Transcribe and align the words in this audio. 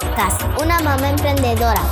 Podcast, 0.00 0.42
una 0.62 0.78
mamá 0.78 1.10
emprendedora. 1.10 1.82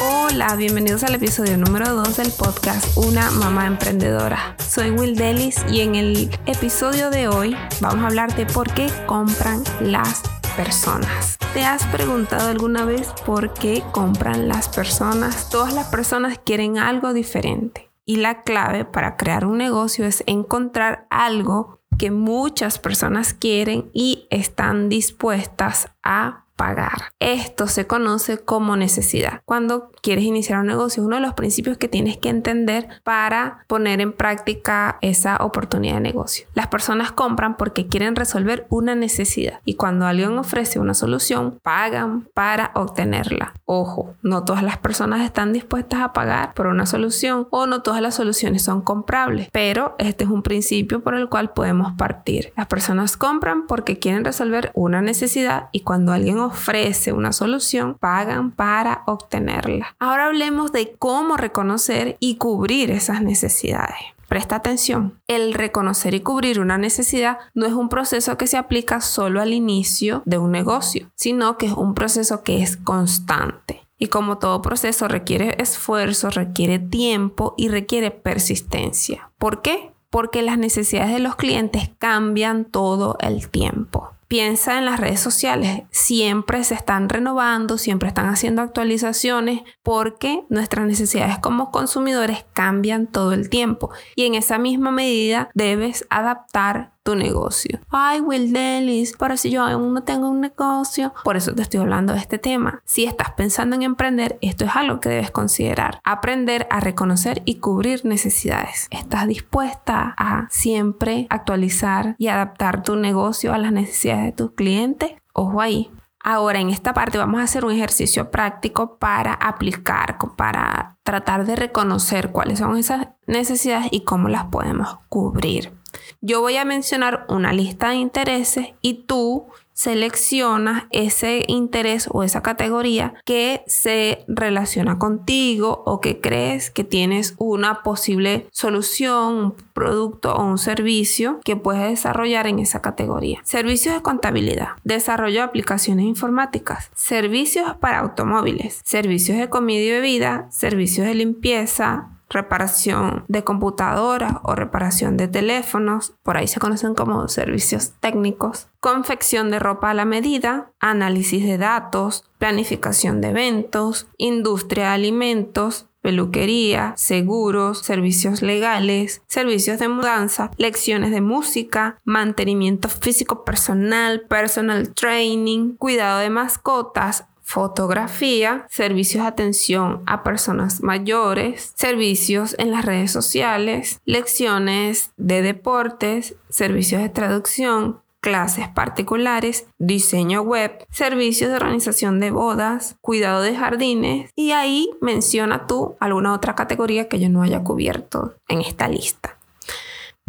Hola, 0.00 0.56
bienvenidos 0.56 1.04
al 1.04 1.14
episodio 1.14 1.56
número 1.58 1.94
2 1.94 2.16
del 2.16 2.32
podcast 2.32 2.96
Una 2.96 3.30
mamá 3.30 3.66
emprendedora. 3.66 4.56
Soy 4.68 4.90
Will 4.90 5.14
Delis 5.14 5.64
y 5.70 5.82
en 5.82 5.94
el 5.94 6.30
episodio 6.46 7.10
de 7.10 7.28
hoy 7.28 7.56
vamos 7.80 8.02
a 8.02 8.08
hablar 8.08 8.34
de 8.34 8.46
por 8.46 8.72
qué 8.72 8.90
compran 9.06 9.62
las 9.80 10.22
personas. 10.56 11.38
¿Te 11.52 11.64
has 11.64 11.84
preguntado 11.86 12.48
alguna 12.48 12.84
vez 12.84 13.12
por 13.24 13.52
qué 13.52 13.82
compran 13.92 14.48
las 14.48 14.68
personas? 14.68 15.50
Todas 15.50 15.74
las 15.74 15.88
personas 15.88 16.38
quieren 16.38 16.78
algo 16.78 17.12
diferente 17.12 17.90
y 18.06 18.16
la 18.16 18.42
clave 18.42 18.84
para 18.84 19.16
crear 19.16 19.44
un 19.44 19.58
negocio 19.58 20.06
es 20.06 20.24
encontrar 20.26 21.06
algo 21.10 21.80
que 21.98 22.10
muchas 22.10 22.78
personas 22.78 23.34
quieren 23.34 23.90
y 23.92 24.26
están 24.30 24.88
dispuestas 24.88 25.90
a 26.02 26.45
pagar. 26.56 27.12
Esto 27.20 27.66
se 27.66 27.86
conoce 27.86 28.38
como 28.38 28.76
necesidad. 28.76 29.42
Cuando 29.44 29.90
quieres 30.02 30.24
iniciar 30.24 30.60
un 30.60 30.66
negocio, 30.66 31.04
uno 31.04 31.16
de 31.16 31.22
los 31.22 31.34
principios 31.34 31.76
que 31.76 31.88
tienes 31.88 32.16
que 32.16 32.28
entender 32.28 32.88
para 33.04 33.64
poner 33.68 34.00
en 34.00 34.12
práctica 34.12 34.98
esa 35.02 35.36
oportunidad 35.40 35.94
de 35.94 36.00
negocio. 36.00 36.46
Las 36.54 36.68
personas 36.68 37.12
compran 37.12 37.56
porque 37.56 37.86
quieren 37.86 38.16
resolver 38.16 38.66
una 38.70 38.94
necesidad 38.94 39.60
y 39.64 39.74
cuando 39.74 40.06
alguien 40.06 40.38
ofrece 40.38 40.78
una 40.78 40.94
solución, 40.94 41.58
pagan 41.62 42.28
para 42.34 42.72
obtenerla. 42.74 43.54
Ojo, 43.64 44.14
no 44.22 44.44
todas 44.44 44.62
las 44.62 44.78
personas 44.78 45.22
están 45.22 45.52
dispuestas 45.52 46.00
a 46.00 46.12
pagar 46.12 46.54
por 46.54 46.66
una 46.66 46.86
solución 46.86 47.48
o 47.50 47.66
no 47.66 47.82
todas 47.82 48.00
las 48.00 48.14
soluciones 48.14 48.62
son 48.62 48.80
comprables, 48.80 49.48
pero 49.52 49.94
este 49.98 50.24
es 50.24 50.30
un 50.30 50.42
principio 50.42 51.00
por 51.00 51.14
el 51.14 51.28
cual 51.28 51.52
podemos 51.52 51.92
partir. 51.92 52.52
Las 52.56 52.66
personas 52.66 53.16
compran 53.16 53.66
porque 53.66 53.98
quieren 53.98 54.24
resolver 54.24 54.70
una 54.74 55.02
necesidad 55.02 55.68
y 55.72 55.80
cuando 55.80 56.12
alguien 56.12 56.38
ofrece 56.46 57.12
una 57.12 57.32
solución, 57.32 57.96
pagan 57.98 58.50
para 58.50 59.02
obtenerla. 59.06 59.94
Ahora 59.98 60.26
hablemos 60.26 60.72
de 60.72 60.96
cómo 60.98 61.36
reconocer 61.36 62.16
y 62.20 62.36
cubrir 62.36 62.90
esas 62.90 63.22
necesidades. 63.22 63.96
Presta 64.28 64.56
atención, 64.56 65.20
el 65.28 65.54
reconocer 65.54 66.14
y 66.14 66.20
cubrir 66.20 66.58
una 66.58 66.78
necesidad 66.78 67.38
no 67.54 67.64
es 67.66 67.72
un 67.72 67.88
proceso 67.88 68.36
que 68.36 68.48
se 68.48 68.56
aplica 68.56 69.00
solo 69.00 69.40
al 69.40 69.52
inicio 69.52 70.22
de 70.24 70.38
un 70.38 70.50
negocio, 70.50 71.10
sino 71.14 71.56
que 71.56 71.66
es 71.66 71.72
un 71.72 71.94
proceso 71.94 72.42
que 72.42 72.62
es 72.62 72.76
constante. 72.76 73.86
Y 73.98 74.08
como 74.08 74.38
todo 74.38 74.62
proceso 74.62 75.08
requiere 75.08 75.54
esfuerzo, 75.58 76.30
requiere 76.30 76.78
tiempo 76.78 77.54
y 77.56 77.68
requiere 77.68 78.10
persistencia. 78.10 79.30
¿Por 79.38 79.62
qué? 79.62 79.92
Porque 80.10 80.42
las 80.42 80.58
necesidades 80.58 81.12
de 81.12 81.20
los 81.20 81.36
clientes 81.36 81.90
cambian 81.98 82.64
todo 82.64 83.16
el 83.20 83.48
tiempo. 83.48 84.15
Piensa 84.28 84.78
en 84.78 84.86
las 84.86 84.98
redes 84.98 85.20
sociales, 85.20 85.84
siempre 85.90 86.64
se 86.64 86.74
están 86.74 87.08
renovando, 87.08 87.78
siempre 87.78 88.08
están 88.08 88.26
haciendo 88.26 88.60
actualizaciones 88.60 89.62
porque 89.84 90.44
nuestras 90.48 90.86
necesidades 90.86 91.38
como 91.38 91.70
consumidores 91.70 92.44
cambian 92.52 93.06
todo 93.06 93.32
el 93.32 93.48
tiempo. 93.50 93.90
Y 94.16 94.24
en 94.24 94.34
esa 94.34 94.58
misma 94.58 94.90
medida 94.90 95.50
debes 95.54 96.06
adaptar 96.10 96.95
tu 97.06 97.14
negocio. 97.14 97.78
Ay, 97.88 98.20
Will 98.20 98.52
Delis, 98.52 99.14
pero 99.16 99.36
si 99.36 99.48
yo 99.48 99.62
aún 99.62 99.94
no 99.94 100.02
tengo 100.02 100.28
un 100.28 100.40
negocio, 100.40 101.14
por 101.22 101.36
eso 101.36 101.54
te 101.54 101.62
estoy 101.62 101.80
hablando 101.80 102.12
de 102.12 102.18
este 102.18 102.38
tema. 102.38 102.82
Si 102.84 103.04
estás 103.04 103.30
pensando 103.30 103.76
en 103.76 103.82
emprender, 103.82 104.38
esto 104.42 104.64
es 104.64 104.74
algo 104.74 104.98
que 104.98 105.08
debes 105.08 105.30
considerar. 105.30 106.00
Aprender 106.02 106.66
a 106.68 106.80
reconocer 106.80 107.42
y 107.44 107.60
cubrir 107.60 108.04
necesidades. 108.04 108.88
¿Estás 108.90 109.28
dispuesta 109.28 110.14
a 110.18 110.48
siempre 110.50 111.28
actualizar 111.30 112.16
y 112.18 112.26
adaptar 112.26 112.82
tu 112.82 112.96
negocio 112.96 113.54
a 113.54 113.58
las 113.58 113.70
necesidades 113.70 114.24
de 114.24 114.32
tus 114.32 114.50
clientes? 114.50 115.12
Ojo 115.32 115.60
ahí. 115.60 115.88
Ahora 116.18 116.58
en 116.58 116.70
esta 116.70 116.92
parte 116.92 117.18
vamos 117.18 117.40
a 117.40 117.44
hacer 117.44 117.64
un 117.64 117.70
ejercicio 117.70 118.32
práctico 118.32 118.96
para 118.96 119.32
aplicar, 119.32 120.18
para 120.36 120.96
tratar 121.04 121.46
de 121.46 121.54
reconocer 121.54 122.32
cuáles 122.32 122.58
son 122.58 122.76
esas 122.76 123.10
necesidades 123.28 123.86
y 123.92 124.00
cómo 124.00 124.28
las 124.28 124.46
podemos 124.46 124.98
cubrir. 125.08 125.75
Yo 126.20 126.40
voy 126.40 126.56
a 126.56 126.64
mencionar 126.64 127.26
una 127.28 127.52
lista 127.52 127.90
de 127.90 127.96
intereses 127.96 128.68
y 128.80 129.04
tú 129.04 129.46
seleccionas 129.76 130.84
ese 130.90 131.44
interés 131.48 132.08
o 132.10 132.22
esa 132.22 132.42
categoría 132.42 133.12
que 133.26 133.62
se 133.66 134.24
relaciona 134.26 134.98
contigo 134.98 135.82
o 135.84 136.00
que 136.00 136.18
crees 136.18 136.70
que 136.70 136.82
tienes 136.82 137.34
una 137.36 137.82
posible 137.82 138.46
solución, 138.52 139.34
un 139.34 139.54
producto 139.74 140.34
o 140.34 140.44
un 140.44 140.56
servicio 140.56 141.40
que 141.44 141.56
puedes 141.56 141.90
desarrollar 141.90 142.46
en 142.46 142.58
esa 142.58 142.80
categoría. 142.80 143.40
Servicios 143.44 143.94
de 143.94 144.00
contabilidad, 144.00 144.68
desarrollo 144.82 145.40
de 145.40 145.42
aplicaciones 145.42 146.06
informáticas, 146.06 146.90
servicios 146.94 147.76
para 147.76 147.98
automóviles, 147.98 148.80
servicios 148.82 149.36
de 149.36 149.50
comida 149.50 149.82
y 149.82 149.90
bebida, 149.90 150.46
servicios 150.50 151.06
de 151.06 151.14
limpieza, 151.14 152.15
reparación 152.28 153.24
de 153.28 153.44
computadoras 153.44 154.34
o 154.42 154.54
reparación 154.54 155.16
de 155.16 155.28
teléfonos, 155.28 156.14
por 156.22 156.36
ahí 156.36 156.48
se 156.48 156.60
conocen 156.60 156.94
como 156.94 157.28
servicios 157.28 157.92
técnicos, 158.00 158.68
confección 158.80 159.50
de 159.50 159.58
ropa 159.58 159.90
a 159.90 159.94
la 159.94 160.04
medida, 160.04 160.70
análisis 160.80 161.44
de 161.44 161.58
datos, 161.58 162.24
planificación 162.38 163.20
de 163.20 163.28
eventos, 163.28 164.08
industria 164.18 164.88
de 164.88 164.94
alimentos, 164.94 165.86
peluquería, 166.06 166.92
seguros, 166.96 167.80
servicios 167.80 168.40
legales, 168.40 169.22
servicios 169.26 169.80
de 169.80 169.88
mudanza, 169.88 170.52
lecciones 170.56 171.10
de 171.10 171.20
música, 171.20 171.98
mantenimiento 172.04 172.88
físico 172.88 173.44
personal, 173.44 174.20
personal 174.28 174.94
training, 174.94 175.74
cuidado 175.74 176.20
de 176.20 176.30
mascotas, 176.30 177.26
fotografía, 177.46 178.66
servicios 178.68 179.22
de 179.22 179.28
atención 179.28 180.02
a 180.06 180.24
personas 180.24 180.82
mayores, 180.82 181.72
servicios 181.76 182.56
en 182.58 182.72
las 182.72 182.84
redes 182.84 183.12
sociales, 183.12 184.00
lecciones 184.04 185.12
de 185.16 185.42
deportes, 185.42 186.34
servicios 186.48 187.00
de 187.00 187.08
traducción, 187.08 188.00
clases 188.20 188.66
particulares, 188.68 189.68
diseño 189.78 190.42
web, 190.42 190.84
servicios 190.90 191.48
de 191.48 191.56
organización 191.56 192.18
de 192.18 192.32
bodas, 192.32 192.96
cuidado 193.00 193.42
de 193.42 193.54
jardines 193.54 194.32
y 194.34 194.50
ahí 194.50 194.90
menciona 195.00 195.68
tú 195.68 195.94
alguna 196.00 196.34
otra 196.34 196.56
categoría 196.56 197.08
que 197.08 197.20
yo 197.20 197.28
no 197.28 197.42
haya 197.42 197.62
cubierto 197.62 198.34
en 198.48 198.60
esta 198.60 198.88
lista. 198.88 199.38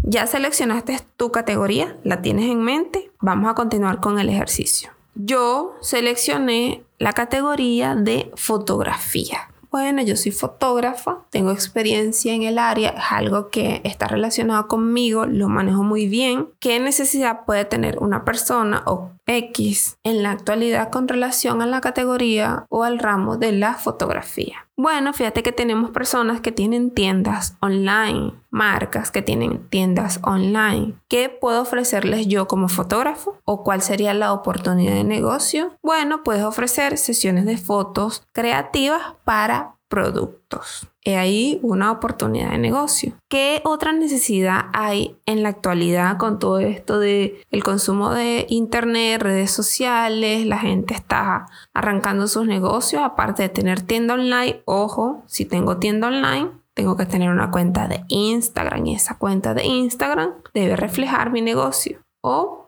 Ya 0.03 0.27
seleccionaste 0.27 0.99
tu 1.17 1.31
categoría, 1.31 1.97
la 2.03 2.21
tienes 2.21 2.51
en 2.51 2.61
mente, 2.61 3.09
vamos 3.19 3.49
a 3.49 3.55
continuar 3.55 4.01
con 4.01 4.19
el 4.19 4.29
ejercicio. 4.29 4.91
Yo 5.15 5.75
seleccioné 5.81 6.83
la 6.97 7.13
categoría 7.13 7.95
de 7.95 8.31
fotografía. 8.35 9.49
Bueno, 9.69 10.01
yo 10.01 10.15
soy 10.15 10.31
fotógrafa, 10.31 11.19
tengo 11.29 11.51
experiencia 11.51 12.33
en 12.33 12.43
el 12.43 12.57
área, 12.57 12.89
es 12.89 13.03
algo 13.11 13.49
que 13.49 13.81
está 13.83 14.07
relacionado 14.07 14.67
conmigo, 14.67 15.25
lo 15.25 15.49
manejo 15.49 15.83
muy 15.83 16.07
bien. 16.07 16.49
¿Qué 16.59 16.79
necesidad 16.79 17.45
puede 17.45 17.65
tener 17.65 17.99
una 17.99 18.23
persona 18.23 18.83
o 18.85 19.11
X 19.27 19.97
en 20.03 20.23
la 20.23 20.31
actualidad 20.31 20.89
con 20.89 21.07
relación 21.07 21.61
a 21.61 21.65
la 21.67 21.81
categoría 21.81 22.65
o 22.69 22.83
al 22.83 22.99
ramo 22.99 23.37
de 23.37 23.51
la 23.51 23.75
fotografía? 23.75 24.67
Bueno, 24.75 25.11
fíjate 25.13 25.43
que 25.43 25.51
tenemos 25.51 25.91
personas 25.91 26.39
que 26.41 26.51
tienen 26.51 26.91
tiendas 26.91 27.57
online, 27.61 28.33
marcas 28.49 29.11
que 29.11 29.21
tienen 29.21 29.67
tiendas 29.69 30.19
online. 30.23 30.93
¿Qué 31.07 31.29
puedo 31.29 31.61
ofrecerles 31.61 32.27
yo 32.27 32.47
como 32.47 32.69
fotógrafo? 32.69 33.37
¿O 33.43 33.63
cuál 33.63 33.81
sería 33.81 34.13
la 34.13 34.33
oportunidad 34.33 34.93
de 34.93 35.03
negocio? 35.03 35.75
Bueno, 35.81 36.23
puedes 36.23 36.43
ofrecer 36.43 36.97
sesiones 36.97 37.45
de 37.45 37.57
fotos 37.57 38.23
creativas 38.33 39.01
para 39.23 39.77
productos. 39.87 40.87
He 41.07 41.15
ahí 41.15 41.57
una 41.63 41.89
oportunidad 41.89 42.51
de 42.51 42.57
negocio. 42.57 43.13
¿Qué 43.29 43.61
otra 43.63 43.93
necesidad 43.93 44.65
hay 44.73 45.15
en 45.25 45.41
la 45.41 45.47
actualidad 45.47 46.17
con 46.17 46.37
todo 46.37 46.59
esto 46.59 46.99
de 46.99 47.41
el 47.49 47.63
consumo 47.63 48.11
de 48.11 48.45
internet, 48.49 49.21
redes 49.21 49.51
sociales? 49.51 50.45
La 50.45 50.57
gente 50.57 50.93
está 50.93 51.45
arrancando 51.73 52.27
sus 52.27 52.45
negocios, 52.45 53.03
aparte 53.03 53.43
de 53.43 53.47
tener 53.47 53.79
tienda 53.79 54.15
online. 54.15 54.61
Ojo, 54.65 55.23
si 55.27 55.45
tengo 55.45 55.77
tienda 55.77 56.09
online, 56.09 56.51
tengo 56.73 56.97
que 56.97 57.05
tener 57.05 57.29
una 57.29 57.51
cuenta 57.51 57.87
de 57.87 58.03
Instagram 58.09 58.85
y 58.85 58.95
esa 58.95 59.17
cuenta 59.17 59.53
de 59.53 59.63
Instagram 59.63 60.33
debe 60.53 60.75
reflejar 60.75 61.31
mi 61.31 61.41
negocio. 61.41 61.99
O 62.19 62.67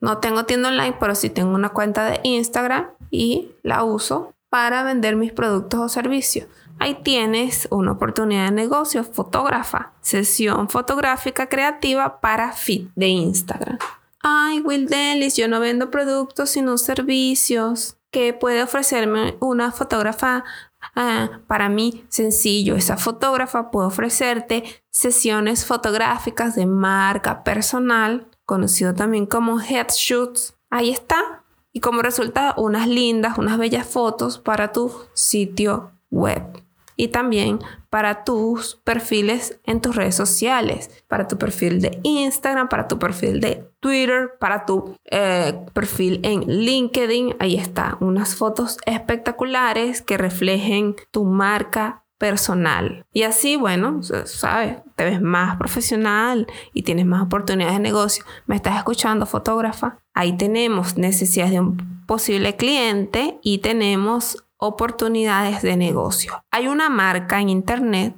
no 0.00 0.18
tengo 0.18 0.44
tienda 0.44 0.70
online, 0.70 0.96
pero 0.98 1.14
sí 1.14 1.30
tengo 1.30 1.54
una 1.54 1.68
cuenta 1.68 2.04
de 2.10 2.18
Instagram 2.24 2.88
y 3.12 3.52
la 3.62 3.84
uso 3.84 4.34
para 4.48 4.82
vender 4.82 5.14
mis 5.14 5.30
productos 5.30 5.78
o 5.78 5.88
servicios. 5.88 6.48
Ahí 6.80 7.02
tienes 7.02 7.66
una 7.70 7.92
oportunidad 7.92 8.46
de 8.46 8.52
negocio, 8.52 9.02
fotógrafa, 9.02 9.92
sesión 10.00 10.68
fotográfica 10.68 11.48
creativa 11.48 12.20
para 12.20 12.52
feed 12.52 12.88
de 12.94 13.08
Instagram. 13.08 13.78
Ay, 14.20 14.60
Will 14.60 14.86
Delis, 14.86 15.36
yo 15.36 15.48
no 15.48 15.60
vendo 15.60 15.90
productos 15.90 16.50
sino 16.50 16.78
servicios. 16.78 17.96
que 18.10 18.32
puede 18.32 18.62
ofrecerme 18.62 19.36
una 19.38 19.70
fotógrafa 19.70 20.42
ah, 20.96 21.40
para 21.46 21.68
mí 21.68 22.06
sencillo. 22.08 22.74
Esa 22.74 22.96
fotógrafa 22.96 23.70
puede 23.70 23.88
ofrecerte 23.88 24.64
sesiones 24.90 25.66
fotográficas 25.66 26.54
de 26.54 26.64
marca 26.64 27.44
personal, 27.44 28.26
conocido 28.46 28.94
también 28.94 29.26
como 29.26 29.60
headshots. 29.60 30.54
Ahí 30.70 30.90
está. 30.90 31.44
Y 31.70 31.80
como 31.80 32.00
resultado, 32.00 32.54
unas 32.56 32.88
lindas, 32.88 33.36
unas 33.36 33.58
bellas 33.58 33.86
fotos 33.86 34.38
para 34.38 34.72
tu 34.72 34.90
sitio 35.12 35.92
web 36.10 36.67
y 36.98 37.08
también 37.08 37.60
para 37.88 38.24
tus 38.24 38.74
perfiles 38.84 39.60
en 39.64 39.80
tus 39.80 39.96
redes 39.96 40.16
sociales, 40.16 40.90
para 41.06 41.28
tu 41.28 41.38
perfil 41.38 41.80
de 41.80 42.00
Instagram, 42.02 42.68
para 42.68 42.88
tu 42.88 42.98
perfil 42.98 43.40
de 43.40 43.70
Twitter, 43.80 44.32
para 44.38 44.66
tu 44.66 44.96
eh, 45.04 45.58
perfil 45.72 46.20
en 46.24 46.40
LinkedIn. 46.40 47.36
Ahí 47.38 47.54
está, 47.54 47.96
unas 48.00 48.34
fotos 48.34 48.76
espectaculares 48.84 50.02
que 50.02 50.18
reflejen 50.18 50.96
tu 51.12 51.24
marca 51.24 52.04
personal. 52.18 53.06
Y 53.12 53.22
así, 53.22 53.54
bueno, 53.54 54.00
sabes, 54.02 54.78
te 54.96 55.04
ves 55.04 55.22
más 55.22 55.56
profesional 55.56 56.48
y 56.74 56.82
tienes 56.82 57.06
más 57.06 57.22
oportunidades 57.22 57.76
de 57.76 57.82
negocio. 57.82 58.24
Me 58.46 58.56
estás 58.56 58.76
escuchando, 58.76 59.24
fotógrafa. 59.24 59.98
Ahí 60.14 60.36
tenemos 60.36 60.98
necesidades 60.98 61.52
de 61.52 61.60
un 61.60 62.04
posible 62.06 62.56
cliente 62.56 63.38
y 63.42 63.58
tenemos 63.58 64.47
oportunidades 64.58 65.62
de 65.62 65.76
negocio. 65.76 66.42
Hay 66.50 66.68
una 66.68 66.90
marca 66.90 67.40
en 67.40 67.48
internet, 67.48 68.14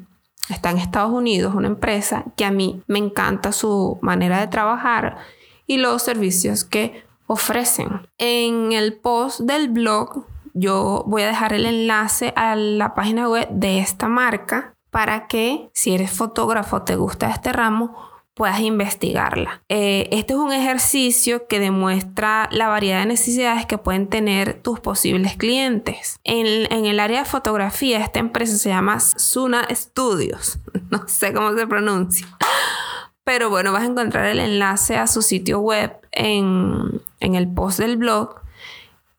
está 0.48 0.70
en 0.70 0.78
Estados 0.78 1.12
Unidos, 1.12 1.54
una 1.54 1.68
empresa 1.68 2.24
que 2.36 2.44
a 2.44 2.50
mí 2.50 2.82
me 2.86 2.98
encanta 2.98 3.52
su 3.52 3.98
manera 4.02 4.40
de 4.40 4.48
trabajar 4.48 5.18
y 5.66 5.76
los 5.76 6.02
servicios 6.02 6.64
que 6.64 7.04
ofrecen. 7.26 8.08
En 8.18 8.72
el 8.72 8.94
post 8.94 9.40
del 9.40 9.68
blog 9.68 10.24
yo 10.52 11.04
voy 11.06 11.22
a 11.22 11.28
dejar 11.28 11.52
el 11.52 11.66
enlace 11.66 12.32
a 12.34 12.56
la 12.56 12.94
página 12.94 13.28
web 13.28 13.48
de 13.50 13.78
esta 13.78 14.08
marca 14.08 14.74
para 14.90 15.28
que 15.28 15.70
si 15.72 15.94
eres 15.94 16.10
fotógrafo, 16.10 16.82
te 16.82 16.96
gusta 16.96 17.30
este 17.30 17.52
ramo, 17.52 18.09
puedas 18.40 18.60
investigarla. 18.60 19.60
Eh, 19.68 20.08
este 20.12 20.32
es 20.32 20.38
un 20.38 20.50
ejercicio 20.50 21.46
que 21.46 21.60
demuestra 21.60 22.48
la 22.50 22.68
variedad 22.68 23.00
de 23.00 23.04
necesidades 23.04 23.66
que 23.66 23.76
pueden 23.76 24.06
tener 24.06 24.62
tus 24.62 24.80
posibles 24.80 25.36
clientes. 25.36 26.18
En, 26.24 26.86
el 26.86 27.00
área 27.00 27.18
de 27.18 27.24
fotografía, 27.26 27.98
esta 27.98 28.18
empresa 28.18 28.56
se 28.56 28.70
llama 28.70 28.98
Suna 28.98 29.68
Studios. 29.70 30.58
No 30.90 31.06
sé 31.06 31.34
cómo 31.34 31.52
se 31.52 31.66
pronuncia. 31.66 32.26
Pero 33.24 33.50
bueno, 33.50 33.72
vas 33.72 33.82
a 33.82 33.86
encontrar 33.86 34.24
el 34.24 34.40
enlace 34.40 34.96
a 34.96 35.06
su 35.06 35.20
sitio 35.20 35.60
web 35.60 35.92
en, 36.10 37.02
en 37.20 37.34
el 37.34 37.46
post 37.46 37.78
del 37.78 37.98
blog 37.98 38.36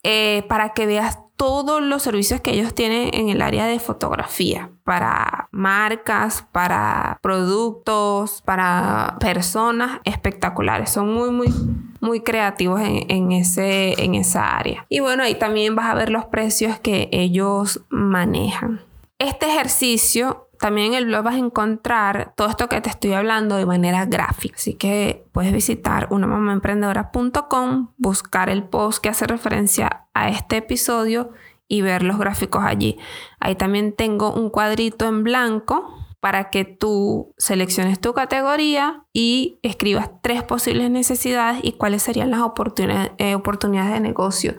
eh, 0.01 0.43
para 0.49 0.73
que 0.73 0.87
veas 0.87 1.19
todos 1.41 1.81
los 1.81 2.03
servicios 2.03 2.39
que 2.39 2.51
ellos 2.51 2.75
tienen 2.75 3.09
en 3.15 3.29
el 3.29 3.41
área 3.41 3.65
de 3.65 3.79
fotografía, 3.79 4.69
para 4.83 5.49
marcas, 5.49 6.45
para 6.51 7.17
productos, 7.23 8.43
para 8.43 9.17
personas 9.19 10.01
espectaculares. 10.03 10.91
Son 10.91 11.11
muy, 11.11 11.31
muy, 11.31 11.51
muy 11.99 12.19
creativos 12.19 12.79
en, 12.83 13.31
ese, 13.31 13.95
en 14.03 14.13
esa 14.13 14.55
área. 14.55 14.85
Y 14.87 14.99
bueno, 14.99 15.23
ahí 15.23 15.33
también 15.33 15.75
vas 15.75 15.89
a 15.89 15.95
ver 15.95 16.11
los 16.11 16.25
precios 16.25 16.79
que 16.79 17.09
ellos 17.11 17.81
manejan. 17.89 18.81
Este 19.17 19.47
ejercicio 19.47 20.47
también 20.61 20.93
en 20.93 20.93
el 20.93 21.05
blog 21.07 21.23
vas 21.23 21.33
a 21.33 21.39
encontrar 21.39 22.33
todo 22.37 22.47
esto 22.47 22.69
que 22.69 22.79
te 22.81 22.89
estoy 22.91 23.13
hablando 23.13 23.55
de 23.55 23.65
manera 23.65 24.05
gráfica. 24.05 24.57
Así 24.57 24.75
que 24.75 25.25
puedes 25.31 25.51
visitar 25.51 26.07
unamamaemprendedora.com, 26.11 27.93
buscar 27.97 28.47
el 28.47 28.65
post 28.65 29.01
que 29.01 29.09
hace 29.09 29.25
referencia 29.25 30.05
a 30.13 30.29
este 30.29 30.57
episodio 30.57 31.31
y 31.67 31.81
ver 31.81 32.03
los 32.03 32.19
gráficos 32.19 32.63
allí. 32.63 32.99
Ahí 33.39 33.55
también 33.55 33.95
tengo 33.95 34.31
un 34.31 34.51
cuadrito 34.51 35.07
en 35.07 35.23
blanco 35.23 35.97
para 36.19 36.51
que 36.51 36.63
tú 36.63 37.33
selecciones 37.39 37.99
tu 37.99 38.13
categoría 38.13 39.03
y 39.13 39.57
escribas 39.63 40.11
tres 40.21 40.43
posibles 40.43 40.91
necesidades 40.91 41.59
y 41.63 41.71
cuáles 41.71 42.03
serían 42.03 42.29
las 42.29 42.41
eh, 43.17 43.33
oportunidades 43.33 43.93
de 43.93 43.99
negocio 43.99 44.55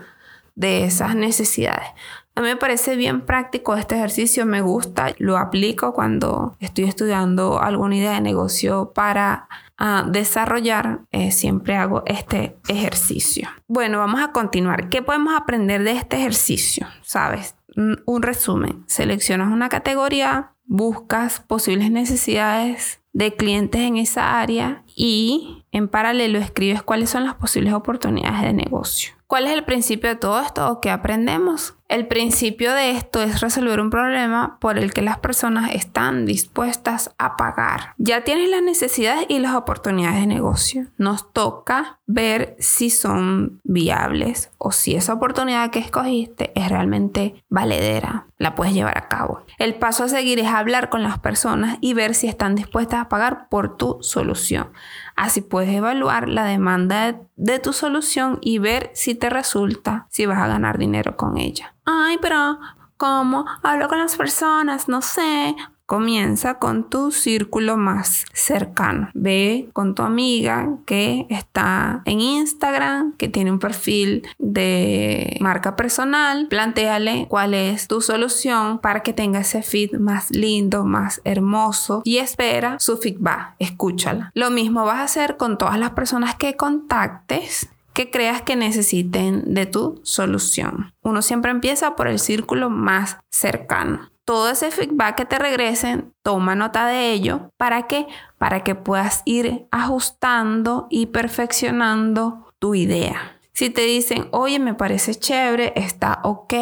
de 0.57 0.85
esas 0.85 1.15
necesidades. 1.15 1.87
A 2.35 2.41
mí 2.41 2.49
me 2.49 2.57
parece 2.57 2.97
bien 2.97 3.21
práctico 3.21 3.75
este 3.77 3.97
ejercicio, 3.97 4.47
me 4.47 4.63
gusta, 4.63 5.15
lo 5.19 5.37
aplico 5.37 5.93
cuando 5.93 6.57
estoy 6.61 6.85
estudiando 6.85 7.61
alguna 7.61 7.97
idea 7.97 8.13
de 8.13 8.23
negocio 8.23 8.93
para 8.95 9.49
ah, 9.77 10.07
desarrollar, 10.09 11.01
eh, 11.11 11.31
siempre 11.31 11.77
hago 11.77 12.03
este 12.07 12.57
ejercicio. 12.69 13.51
Bueno, 13.69 13.99
vamos 13.99 14.23
a 14.23 14.33
continuar. 14.33 14.89
¿Qué 14.89 15.03
podemos 15.03 15.35
aprender 15.35 15.83
de 15.83 15.93
este 15.93 16.17
ejercicio? 16.17 16.87
¿Sabes? 17.03 17.55
Un 17.77 18.23
resumen, 18.23 18.85
seleccionas 18.87 19.53
una 19.53 19.69
categoría, 19.69 20.53
buscas 20.65 21.41
posibles 21.41 21.91
necesidades 21.91 23.03
de 23.13 23.35
clientes 23.35 23.83
en 23.83 23.97
esa 23.99 24.41
área 24.41 24.85
y 24.95 25.65
en 25.71 25.89
paralelo 25.89 26.39
escribes 26.39 26.83
cuáles 26.83 27.11
son 27.11 27.25
las 27.25 27.35
posibles 27.35 27.75
oportunidades 27.75 28.43
de 28.43 28.53
negocio. 28.55 29.15
¿Cuál 29.27 29.47
es 29.47 29.53
el 29.53 29.65
principio 29.65 30.11
de 30.11 30.17
todo 30.17 30.41
esto 30.41 30.71
o 30.71 30.81
qué 30.81 30.91
aprendemos? 30.91 31.75
El 31.93 32.07
principio 32.07 32.73
de 32.73 32.93
esto 32.93 33.21
es 33.21 33.43
resolver 33.43 33.79
un 33.79 33.91
problema 33.91 34.57
por 34.61 34.79
el 34.79 34.95
que 34.95 35.03
las 35.03 35.19
personas 35.19 35.73
están 35.75 36.25
dispuestas 36.25 37.15
a 37.19 37.37
pagar. 37.37 37.93
Ya 37.99 38.25
tienes 38.25 38.49
las 38.49 38.63
necesidades 38.63 39.27
y 39.29 39.41
las 39.41 39.55
oportunidades 39.55 40.21
de 40.21 40.27
negocio. 40.27 40.87
Nos 40.97 41.31
toca 41.35 42.01
ver 42.07 42.57
si 42.59 42.89
son 42.89 43.61
viables 43.63 44.51
o 44.57 44.73
si 44.73 44.95
esa 44.95 45.13
oportunidad 45.13 45.71
que 45.71 45.81
escogiste 45.81 46.53
es 46.55 46.71
realmente 46.71 47.45
valedera, 47.51 48.27
la 48.39 48.55
puedes 48.55 48.75
llevar 48.75 48.99
a 48.99 49.09
cabo. 49.09 49.43
El 49.59 49.75
paso 49.75 50.05
a 50.05 50.09
seguir 50.09 50.39
es 50.39 50.49
hablar 50.49 50.89
con 50.89 51.03
las 51.03 51.19
personas 51.19 51.79
y 51.81 51.95
ver 51.95 52.15
si 52.15 52.27
están 52.27 52.55
dispuestas 52.55 53.01
a 53.01 53.09
pagar 53.09 53.49
por 53.49 53.77
tu 53.77 53.99
solución. 54.03 54.73
Así 55.17 55.41
puedes 55.41 55.75
evaluar 55.75 56.29
la 56.29 56.45
demanda 56.45 57.21
de, 57.37 57.59
tu 57.59 57.73
solución 57.73 58.39
y 58.41 58.59
ver 58.59 58.91
si 58.95 59.15
te 59.15 59.31
resulta, 59.31 60.07
si 60.11 60.27
vas 60.27 60.39
a 60.39 60.49
ganar 60.49 60.79
dinero 60.79 61.17
con 61.17 61.39
ella. 61.39 61.75
Ay, 61.85 62.19
pero 62.21 62.59
¿cómo? 62.97 63.45
Hablo 63.63 63.89
con 63.89 63.99
las 63.99 64.17
personas, 64.17 64.89
no 64.89 65.03
sé. 65.03 65.57
Comienza 65.87 66.59
con 66.59 66.89
tu 66.89 67.11
círculo 67.11 67.77
más 67.77 68.25
cercano. 68.33 69.11
Ve 69.13 69.69
con 69.75 69.95
tu 69.95 70.03
amiga 70.03 70.79
que 70.87 71.27
está 71.29 72.03
en 72.07 72.21
Instagram, 72.21 73.15
que 73.19 73.29
tiene 73.29 73.51
un 73.51 73.59
perfil 73.59 74.27
de 74.39 75.37
marca 75.41 75.77
personal. 75.77 76.47
Plantéale 76.49 77.27
cuál 77.29 77.53
es 77.53 77.89
tu 77.89 78.01
solución 78.01 78.79
para 78.79 79.01
que 79.01 79.13
tenga 79.13 79.41
ese 79.41 79.63
feed 79.63 79.99
más 79.99 80.31
lindo, 80.31 80.85
más 80.85 81.21
hermoso 81.25 82.01
y 82.05 82.19
espera 82.19 82.77
su 82.79 82.97
feedback. 82.97 83.57
Escúchala. 83.59 84.31
Lo 84.35 84.51
mismo 84.51 84.87
vas 84.87 85.01
a 85.01 85.03
hacer 85.03 85.37
con 85.37 85.59
todas 85.59 85.79
las 85.79 85.91
personas 85.91 86.37
que 86.37 86.57
contactes 86.57 87.69
que 87.93 88.11
creas 88.11 88.43
que 88.43 88.57
necesiten 88.57 89.55
de 89.55 89.67
tu 89.67 90.01
solución. 90.03 90.95
Uno 91.03 91.23
siempre 91.23 91.51
empieza 91.51 91.97
por 91.97 92.09
el 92.09 92.19
círculo 92.19 92.71
más 92.71 93.19
cercano 93.31 94.13
todo 94.25 94.51
ese 94.51 94.71
feedback 94.71 95.17
que 95.17 95.25
te 95.25 95.39
regresen, 95.39 96.15
toma 96.23 96.55
nota 96.55 96.87
de 96.87 97.13
ello. 97.13 97.51
¿Para 97.57 97.87
qué? 97.87 98.07
Para 98.39 98.65
que 98.65 98.75
puedas 98.75 99.23
ir 99.25 99.67
ajustando 99.71 100.87
y 100.91 101.07
perfeccionando 101.07 102.47
tu 102.59 102.75
idea. 102.75 103.39
Si 103.53 103.69
te 103.69 103.83
dicen, 103.83 104.29
oye, 104.31 104.59
me 104.59 104.75
parece 104.75 105.15
chévere, 105.15 105.73
está 105.77 106.21
ok, 106.23 106.55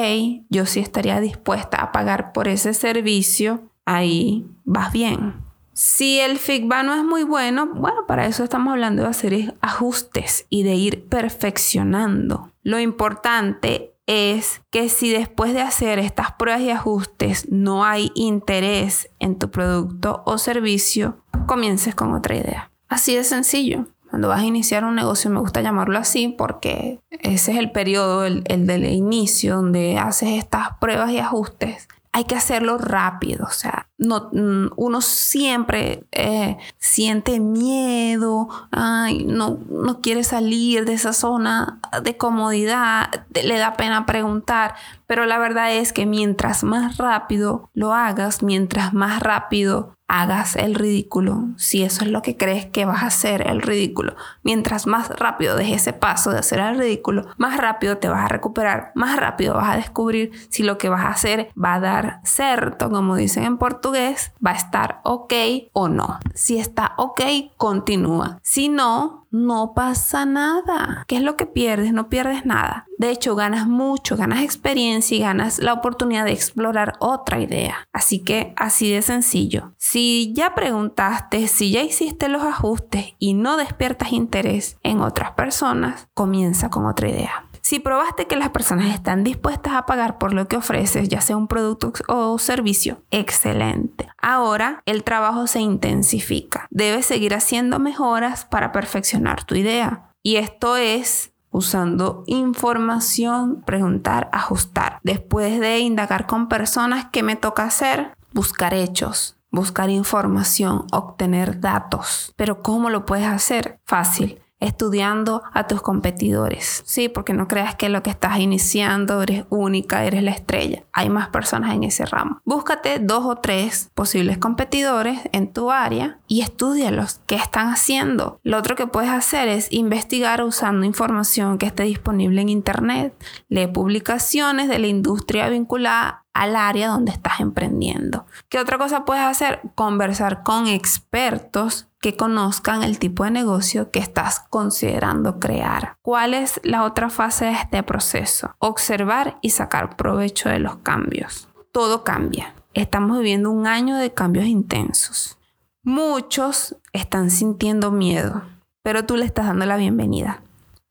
yo 0.49 0.67
sí 0.67 0.81
estaría 0.81 1.21
dispuesta 1.21 1.79
a 1.79 1.93
pagar 1.93 2.33
por 2.33 2.49
ese 2.49 2.75
servicio, 2.75 3.63
ahí 3.85 4.47
vas 4.65 4.93
bien. 4.93 5.35
Si 5.73 6.21
el 6.21 6.39
feedback 6.39 6.85
no 6.85 6.95
es 6.95 7.05
muy 7.05 7.23
bueno, 7.23 7.67
bueno, 7.67 8.07
para 8.07 8.27
eso 8.27 8.45
estamos 8.45 8.73
hablando 8.73 9.03
de 9.03 9.09
hacer 9.09 9.55
ajustes 9.61 10.47
y 10.51 10.63
de 10.63 10.75
ir 10.75 11.07
perfeccionando. 11.09 12.53
Lo 12.63 12.81
importante 12.81 13.95
es 14.07 14.63
que 14.71 14.89
si 14.89 15.11
después 15.11 15.55
de 15.55 15.61
hacer 15.61 16.01
estas 16.01 16.33
pruebas 16.33 16.63
y 16.63 16.71
ajustes 16.71 17.49
no 17.51 17.85
hay 17.85 18.11
interés 18.15 19.09
en 19.21 19.39
tu 19.39 19.51
producto 19.51 20.23
o 20.27 20.37
servicio, 20.37 21.25
comiences 21.47 21.95
con 21.95 22.13
otra 22.13 22.37
idea. 22.37 22.73
Así 22.89 23.15
de 23.15 23.23
sencillo. 23.23 23.87
Cuando 24.11 24.27
vas 24.27 24.41
a 24.41 24.45
iniciar 24.45 24.85
un 24.85 24.97
negocio, 24.97 25.31
me 25.31 25.39
gusta 25.39 25.63
llamarlo 25.63 25.97
así 25.97 26.27
porque 26.37 26.99
ese 27.11 27.53
es 27.53 27.59
el 27.59 27.71
periodo, 27.71 28.25
el, 28.25 28.43
del 28.43 28.85
inicio, 28.87 29.55
donde 29.55 29.99
haces 29.99 30.31
estas 30.31 30.77
pruebas 30.81 31.13
y 31.13 31.19
ajustes 31.19 31.87
hay 32.13 32.25
que 32.25 32.35
hacerlo 32.35 32.77
rápido, 32.77 33.47
o 33.47 33.53
sea, 33.53 33.89
no, 33.97 34.31
mm, 34.33 34.73
uno 34.77 35.01
siempre 35.01 36.05
eh, 36.11 36.57
siente 36.79 37.39
miedo, 37.39 38.49
ay, 38.73 39.25
no, 39.25 39.59
no 39.69 40.01
quiere 40.01 40.25
salir 40.25 40.85
de 40.87 40.95
esa 40.95 41.13
zona 41.13 41.79
de 42.03 42.17
comodidad, 42.17 43.27
le 43.33 43.59
da 43.59 43.75
pena 43.75 44.07
preguntar, 44.07 44.75
Pero 45.11 45.27
la 45.27 45.41
verdad 45.41 45.75
es 45.75 45.93
que 45.93 46.07
mientras 46.07 46.63
más 46.63 46.97
rápido 46.97 47.69
lo 47.75 47.95
hagas, 47.95 48.45
mientras 48.45 48.95
más 48.95 49.21
rápido 49.21 49.97
hagas 50.07 50.55
el 50.55 50.77
ridículo, 50.77 51.49
si 51.57 51.83
eso 51.83 52.05
es 52.05 52.13
lo 52.13 52.23
que 52.23 52.37
crees 52.37 52.67
que 52.67 52.85
vas 52.85 53.03
a 53.03 53.07
hacer, 53.07 53.49
el 53.49 53.61
ridículo, 53.61 54.15
mientras 54.45 54.87
más 54.87 55.09
rápido 55.09 55.57
dejes 55.57 55.83
ese 55.83 55.93
paso 55.93 56.31
de 56.31 56.39
hacer 56.39 56.61
el 56.61 56.79
ridículo, 56.79 57.27
más 57.39 57.57
rápido 57.57 57.99
te 57.99 58.09
vas 58.09 58.25
a 58.25 58.29
recuperar, 58.29 58.93
más 58.95 59.17
rápido 59.17 59.55
vas 59.55 59.71
a 59.71 59.77
descubrir 59.77 60.31
si 60.49 60.63
lo 60.63 60.79
que 60.79 60.89
vas 60.89 61.05
a 61.05 61.11
hacer 61.11 61.51
va 61.61 61.75
a 61.75 61.81
dar 61.81 62.21
cierto, 62.23 62.89
como 62.89 63.17
dicen 63.17 63.43
en 63.43 63.59
portugués, 63.59 64.33
va 64.45 64.53
a 64.53 64.57
estar 64.57 65.01
ok 65.03 65.35
o 65.73 65.89
no. 65.89 66.21
Si 66.35 66.59
está 66.59 66.95
ok, 66.99 67.21
continúa. 67.57 68.39
Si 68.43 68.69
no, 68.69 69.27
no 69.33 69.75
pasa 69.75 70.25
nada. 70.25 71.05
¿Qué 71.09 71.17
es 71.17 71.23
lo 71.23 71.37
que 71.37 71.47
pierdes? 71.47 71.93
No 71.93 72.09
pierdes 72.09 72.47
nada. 72.47 72.87
De 73.01 73.11
hecho, 73.11 73.35
ganas 73.35 73.67
mucho, 73.67 74.15
ganas 74.15 74.43
experiencia 74.43 75.17
y 75.17 75.21
ganas 75.21 75.59
la 75.59 75.73
oportunidad 75.73 76.27
de 76.27 76.33
explorar 76.33 76.97
otra 76.99 77.41
idea. 77.41 77.89
Así 77.95 78.19
que 78.19 78.53
así 78.59 78.93
de 78.93 79.01
sencillo. 79.01 79.73
Si 79.79 80.35
ya 80.35 80.55
preguntaste, 80.55 81.49
si 81.49 81.71
ya 81.71 81.81
hiciste 81.81 82.29
los 82.29 82.43
ajustes 82.43 83.15
y 83.19 83.33
no 83.33 83.57
despiertas 83.57 84.13
interés 84.13 84.77
en 84.83 85.01
otras 85.01 85.31
personas, 85.31 86.09
comienza 86.13 86.69
con 86.69 86.85
otra 86.85 87.09
idea. 87.09 87.47
Si 87.63 87.79
probaste 87.79 88.27
que 88.27 88.37
las 88.37 88.51
personas 88.51 88.93
están 88.93 89.25
dispuestas 89.25 89.73
a 89.73 89.87
pagar 89.87 90.19
por 90.19 90.35
lo 90.35 90.47
que 90.47 90.57
ofreces, 90.57 91.09
ya 91.09 91.23
sea 91.23 91.39
un 91.39 91.49
producto 91.49 91.95
o 92.07 92.39
servicio, 92.39 93.03
excelente. 93.11 94.11
Ahora 94.21 94.83
el 94.85 95.05
trabajo 95.05 95.47
se 95.47 95.61
intensifica. 95.61 96.67
Debes 96.69 97.07
seguir 97.07 97.33
haciendo 97.33 97.79
mejoras 97.79 98.45
para 98.45 98.73
perfeccionar 98.73 99.45
tu 99.45 99.55
idea. 99.55 100.13
Y 100.23 100.37
esto 100.37 100.77
es 100.77 101.33
usando 101.51 102.25
información, 102.27 103.63
preguntar, 103.67 104.29
ajustar. 104.33 105.01
Después 105.03 105.61
de 105.61 105.81
indagar 105.81 106.27
con 106.27 106.49
personas, 106.49 107.07
¿qué 107.13 107.23
me 107.23 107.37
toca 107.37 107.65
hacer? 107.65 108.15
Buscar 108.33 108.75
hechos, 108.75 109.37
buscar 109.51 109.91
información, 109.91 110.87
obtener 110.93 111.61
datos. 111.61 112.33
Pero 112.37 112.63
¿cómo 112.63 112.91
lo 112.91 113.05
puedes 113.05 113.27
hacer? 113.27 113.81
Fácil 113.85 114.41
estudiando 114.61 115.43
a 115.53 115.67
tus 115.67 115.83
competidores. 115.83 116.83
Sí, 116.85 117.09
porque 117.09 117.33
no 117.33 117.49
creas 117.49 117.75
que 117.75 117.89
lo 117.89 118.03
que 118.03 118.11
estás 118.11 118.39
iniciando 118.39 119.23
eres 119.23 119.45
única, 119.49 120.05
eres 120.05 120.23
la 120.23 120.31
estrella. 120.31 120.85
Hay 120.93 121.09
más 121.09 121.29
personas 121.29 121.75
en 121.75 121.85
ese 121.85 122.05
ramo. 122.07 122.41
Búscate 122.45 122.99
dos 122.99 123.25
o 123.25 123.37
tres 123.37 123.91
posibles 123.95 124.39
competidores 124.39 125.21
en 125.33 125.53
tu 125.53 125.71
área 125.71 126.19
y 126.29 126.43
estudialos. 126.43 127.21
¿Qué 127.27 127.37
están 127.37 127.69
haciendo? 127.69 128.39
Lo 128.43 128.59
otro 128.59 128.77
que 128.77 128.87
puedes 128.87 129.11
hacer 129.11 129.49
es 129.49 129.73
investigar 129.73 130.43
usando 130.43 130.87
información 130.87 131.59
que 131.59 131.67
esté 131.67 131.85
disponible 131.85 132.43
en 132.43 132.49
internet. 132.49 133.15
Lee 133.49 133.67
publicaciones 133.67 134.69
de 134.69 134.79
la 134.79 134.87
industria 134.87 135.49
vinculada 135.49 136.25
al 136.35 136.57
área 136.57 136.89
donde 136.89 137.13
estás 137.13 137.41
emprendiendo. 137.41 138.27
¿Qué 138.49 138.59
otra 138.59 138.79
cosa 138.79 139.05
puedes 139.05 139.25
hacer? 139.25 139.61
Conversar 139.75 140.43
con 140.43 140.67
expertos 140.67 141.89
que 142.01 142.17
conozcan 142.17 142.83
el 142.83 142.99
tipo 142.99 143.25
de 143.25 143.31
negocio 143.31 143.91
que 143.91 143.99
estás 143.99 144.41
considerando 144.49 145.39
crear. 145.39 145.97
¿Cuál 146.03 146.35
es 146.35 146.61
la 146.65 146.85
otra 146.85 147.11
fase 147.11 147.47
de 147.47 147.53
este 147.53 147.83
proceso? 147.83 148.55
Observar 148.59 149.39
y 149.43 149.51
sacar 149.51 149.97
provecho 149.97 150.49
de 150.49 150.61
los 150.61 150.77
cambios. 150.77 151.49
Todo 151.73 152.05
cambia. 152.05 152.55
Estamos 152.73 153.19
viviendo 153.19 153.51
un 153.51 153.67
año 153.67 153.97
de 153.97 154.15
cambios 154.15 154.47
intensos. 154.47 155.39
Muchos 155.83 156.77
están 156.93 157.31
sintiendo 157.31 157.91
miedo, 157.91 158.43
pero 158.83 159.05
tú 159.05 159.17
le 159.17 159.25
estás 159.25 159.47
dando 159.47 159.67
la 159.67 159.77
bienvenida. 159.77 160.43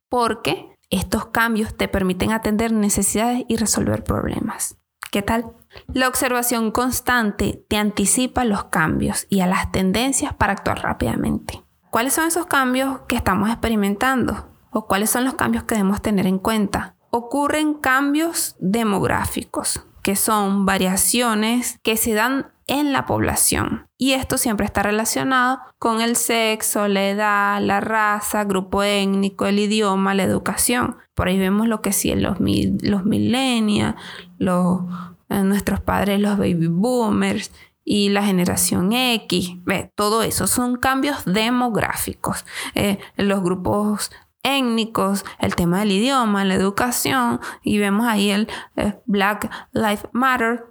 Porque 0.09 0.75
estos 0.89 1.27
cambios 1.27 1.75
te 1.75 1.87
permiten 1.87 2.31
atender 2.31 2.71
necesidades 2.71 3.45
y 3.47 3.57
resolver 3.57 4.03
problemas. 4.03 4.78
¿Qué 5.11 5.23
tal? 5.23 5.53
La 5.87 6.07
observación 6.07 6.69
constante 6.71 7.65
te 7.67 7.77
anticipa 7.77 8.45
los 8.45 8.65
cambios 8.65 9.25
y 9.29 9.39
a 9.39 9.47
las 9.47 9.71
tendencias 9.71 10.33
para 10.35 10.53
actuar 10.53 10.83
rápidamente. 10.83 11.63
¿Cuáles 11.89 12.13
son 12.13 12.27
esos 12.27 12.45
cambios 12.45 12.99
que 13.07 13.15
estamos 13.15 13.49
experimentando? 13.49 14.49
¿O 14.69 14.85
cuáles 14.85 15.09
son 15.09 15.25
los 15.25 15.33
cambios 15.33 15.63
que 15.63 15.75
debemos 15.75 16.03
tener 16.03 16.27
en 16.27 16.37
cuenta? 16.37 16.95
Ocurren 17.09 17.73
cambios 17.73 18.55
demográficos, 18.59 19.83
que 20.03 20.15
son 20.15 20.67
variaciones 20.67 21.79
que 21.81 21.97
se 21.97 22.13
dan 22.13 22.51
en 22.69 22.93
la 22.93 23.05
población. 23.05 23.87
Y 23.97 24.13
esto 24.13 24.37
siempre 24.37 24.65
está 24.65 24.83
relacionado 24.83 25.59
con 25.79 26.01
el 26.01 26.15
sexo, 26.15 26.87
la 26.87 27.09
edad, 27.09 27.61
la 27.61 27.81
raza, 27.81 28.45
grupo 28.45 28.83
étnico, 28.83 29.47
el 29.47 29.59
idioma, 29.59 30.13
la 30.13 30.23
educación. 30.23 30.97
Por 31.15 31.27
ahí 31.27 31.37
vemos 31.37 31.67
lo 31.67 31.81
que 31.81 31.91
sí, 31.91 32.13
los, 32.15 32.37
los 32.39 33.05
millennials, 33.05 33.95
los, 34.37 34.81
eh, 35.29 35.43
nuestros 35.43 35.81
padres, 35.81 36.21
los 36.21 36.37
baby 36.37 36.67
boomers 36.67 37.51
y 37.83 38.09
la 38.09 38.23
generación 38.23 38.93
X. 38.93 39.57
Todo 39.95 40.21
eso 40.21 40.45
son 40.45 40.75
cambios 40.75 41.25
demográficos. 41.25 42.45
Eh, 42.75 42.99
los 43.17 43.41
grupos 43.41 44.11
étnicos, 44.43 45.25
el 45.39 45.55
tema 45.55 45.79
del 45.79 45.91
idioma, 45.93 46.45
la 46.45 46.53
educación, 46.53 47.41
y 47.63 47.79
vemos 47.79 48.07
ahí 48.07 48.29
el 48.29 48.47
eh, 48.75 48.99
Black 49.05 49.49
Lives 49.73 50.07
Matter, 50.11 50.65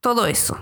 todo 0.00 0.26
eso. 0.26 0.58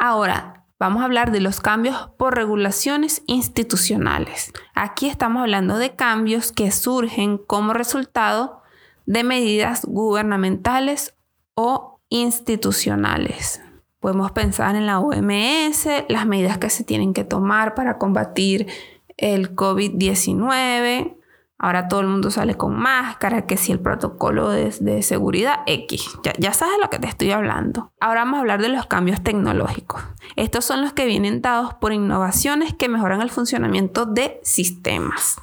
Ahora, 0.00 0.64
vamos 0.78 1.02
a 1.02 1.06
hablar 1.06 1.32
de 1.32 1.40
los 1.40 1.60
cambios 1.60 2.10
por 2.16 2.36
regulaciones 2.36 3.22
institucionales. 3.26 4.52
Aquí 4.74 5.08
estamos 5.08 5.42
hablando 5.42 5.76
de 5.76 5.96
cambios 5.96 6.52
que 6.52 6.70
surgen 6.70 7.36
como 7.36 7.72
resultado 7.72 8.62
de 9.06 9.24
medidas 9.24 9.84
gubernamentales 9.84 11.14
o 11.54 12.00
institucionales. 12.10 13.60
Podemos 13.98 14.30
pensar 14.30 14.76
en 14.76 14.86
la 14.86 15.00
OMS, 15.00 15.88
las 16.08 16.26
medidas 16.26 16.58
que 16.58 16.70
se 16.70 16.84
tienen 16.84 17.12
que 17.12 17.24
tomar 17.24 17.74
para 17.74 17.98
combatir 17.98 18.68
el 19.16 19.56
COVID-19, 19.56 21.17
Ahora 21.58 21.88
todo 21.88 22.00
el 22.00 22.06
mundo 22.06 22.30
sale 22.30 22.56
con 22.56 22.78
máscara, 22.78 23.46
que 23.46 23.56
si 23.56 23.72
el 23.72 23.80
protocolo 23.80 24.48
de, 24.50 25.02
seguridad 25.02 25.60
X. 25.66 26.08
Ya, 26.22 26.32
ya, 26.38 26.52
sabes 26.52 26.76
lo 26.80 26.88
que 26.88 27.00
te 27.00 27.08
estoy 27.08 27.32
hablando. 27.32 27.92
Ahora 28.00 28.20
vamos 28.20 28.38
a 28.38 28.40
hablar 28.40 28.62
de 28.62 28.68
los 28.68 28.86
cambios 28.86 29.22
tecnológicos. 29.22 30.00
Estos 30.36 30.64
son 30.64 30.82
los 30.82 30.92
que 30.92 31.06
vienen 31.06 31.42
dados 31.42 31.74
por 31.74 31.92
innovaciones 31.92 32.74
que 32.74 32.88
mejoran 32.88 33.22
el 33.22 33.30
funcionamiento 33.30 34.06
de 34.06 34.38
sistemas. 34.44 35.40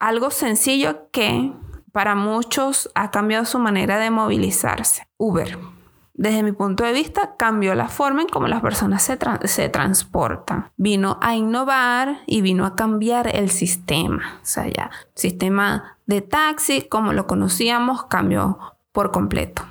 Algo 0.00 0.30
sencillo 0.30 1.10
que 1.12 1.52
para 1.92 2.16
muchos 2.16 2.90
ha 2.94 3.12
cambiado 3.12 3.44
su 3.44 3.60
manera 3.60 3.98
de 3.98 4.10
movilizarse. 4.10 5.06
Uber 5.16 5.75
desde 6.18 6.42
mi 6.42 6.52
punto 6.52 6.82
de 6.82 6.92
vista, 6.92 7.36
cambió 7.36 7.74
la 7.74 7.88
forma 7.88 8.22
en 8.22 8.28
cómo 8.28 8.48
las 8.48 8.62
personas 8.62 9.02
se, 9.02 9.18
se, 9.44 9.68
transportan. 9.68 10.70
Vino 10.78 11.18
a 11.20 11.36
innovar 11.36 12.20
y 12.26 12.40
vino 12.40 12.64
a 12.64 12.74
cambiar 12.74 13.34
el 13.36 13.50
sistema. 13.50 14.38
O 14.42 14.46
sea, 14.46 14.66
ya, 14.66 14.90
sistema 15.14 15.98
de 16.06 16.22
taxi, 16.22 16.88
como 16.88 17.12
lo 17.12 17.26
conocíamos, 17.26 18.04
cambió 18.04 18.58
por 18.92 19.10
completo. 19.12 19.62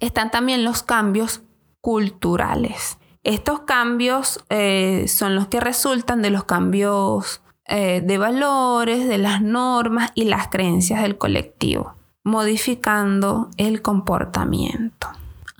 Están 0.00 0.30
también 0.30 0.64
los 0.64 0.82
cambios 0.82 1.42
culturales. 1.82 2.98
Estos 3.22 3.60
cambios 3.60 4.42
eh, 4.48 5.04
son 5.08 5.34
los 5.34 5.48
que 5.48 5.60
resultan 5.60 6.22
de 6.22 6.30
los 6.30 6.44
cambios 6.44 7.42
eh, 7.66 8.00
de 8.02 8.16
valores, 8.16 9.06
de 9.06 9.18
las 9.18 9.42
normas 9.42 10.10
y 10.14 10.24
las 10.24 10.48
creencias 10.48 11.02
del 11.02 11.18
colectivo, 11.18 11.94
modificando 12.24 13.50
el 13.58 13.82
comportamiento. 13.82 15.08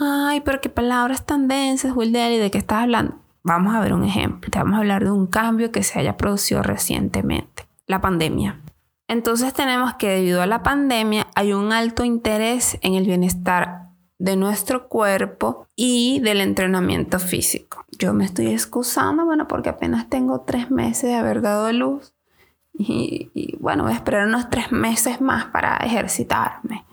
Ay, 0.04 0.40
pero 0.40 0.60
qué 0.60 0.68
palabras 0.68 1.24
tan 1.26 1.46
densas, 1.46 1.94
Will 1.94 2.08
¿y 2.08 2.38
¿de 2.38 2.50
qué 2.50 2.58
estás 2.58 2.82
hablando? 2.82 3.14
Vamos 3.44 3.72
a 3.72 3.78
ver 3.78 3.92
un 3.92 4.02
ejemplo. 4.02 4.50
Te 4.50 4.58
vamos 4.58 4.74
a 4.74 4.78
hablar 4.78 5.04
de 5.04 5.12
un 5.12 5.28
cambio 5.28 5.70
que 5.70 5.84
se 5.84 6.00
haya 6.00 6.16
producido 6.16 6.60
recientemente, 6.60 7.68
la 7.86 8.00
pandemia. 8.00 8.60
Entonces 9.06 9.54
tenemos 9.54 9.94
que 9.94 10.08
debido 10.08 10.42
a 10.42 10.46
la 10.46 10.64
pandemia 10.64 11.28
hay 11.36 11.52
un 11.52 11.72
alto 11.72 12.02
interés 12.02 12.78
en 12.82 12.94
el 12.94 13.06
bienestar 13.06 13.90
de 14.18 14.34
nuestro 14.34 14.88
cuerpo 14.88 15.68
y 15.76 16.18
del 16.18 16.40
entrenamiento 16.40 17.20
físico. 17.20 17.86
Yo 17.96 18.12
me 18.12 18.24
estoy 18.24 18.48
excusando, 18.48 19.24
bueno, 19.24 19.46
porque 19.46 19.68
apenas 19.68 20.08
tengo 20.08 20.40
tres 20.40 20.68
meses 20.68 21.10
de 21.10 21.14
haber 21.14 21.42
dado 21.42 21.72
luz 21.72 22.12
y, 22.72 23.30
y 23.34 23.56
bueno, 23.60 23.84
voy 23.84 23.92
a 23.92 23.96
esperar 23.96 24.26
unos 24.26 24.50
tres 24.50 24.72
meses 24.72 25.20
más 25.20 25.44
para 25.44 25.76
ejercitarme. 25.76 26.86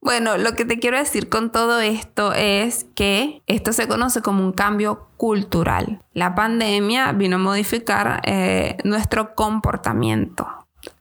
Bueno, 0.00 0.38
lo 0.38 0.54
que 0.54 0.64
te 0.64 0.78
quiero 0.78 0.96
decir 0.96 1.28
con 1.28 1.50
todo 1.50 1.80
esto 1.80 2.32
es 2.32 2.86
que 2.94 3.42
esto 3.46 3.72
se 3.72 3.88
conoce 3.88 4.22
como 4.22 4.44
un 4.44 4.52
cambio 4.52 5.08
cultural. 5.16 6.02
La 6.12 6.34
pandemia 6.34 7.12
vino 7.12 7.36
a 7.36 7.40
modificar 7.40 8.20
eh, 8.24 8.76
nuestro 8.84 9.34
comportamiento. 9.34 10.46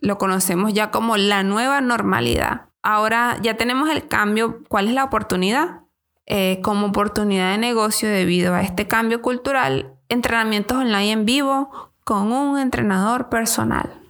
Lo 0.01 0.17
conocemos 0.17 0.73
ya 0.73 0.89
como 0.89 1.15
la 1.15 1.43
nueva 1.43 1.79
normalidad. 1.79 2.65
Ahora 2.81 3.37
ya 3.41 3.55
tenemos 3.55 3.89
el 3.89 4.07
cambio. 4.07 4.63
¿Cuál 4.67 4.87
es 4.87 4.93
la 4.95 5.03
oportunidad? 5.03 5.81
Eh, 6.25 6.59
como 6.63 6.87
oportunidad 6.87 7.51
de 7.51 7.57
negocio 7.57 8.09
debido 8.09 8.53
a 8.53 8.61
este 8.61 8.87
cambio 8.87 9.21
cultural, 9.21 9.93
entrenamientos 10.09 10.77
online 10.77 11.11
en 11.11 11.25
vivo 11.25 11.91
con 12.03 12.31
un 12.31 12.59
entrenador 12.59 13.29
personal. 13.29 14.01